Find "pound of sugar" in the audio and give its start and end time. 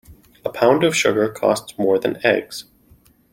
0.49-1.29